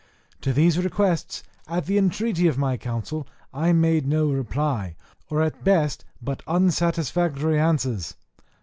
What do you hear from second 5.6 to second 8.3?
best but unsatisfactory answers.